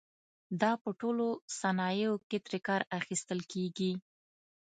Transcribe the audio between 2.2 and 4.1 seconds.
کې ترې کار اخیستل کېږي.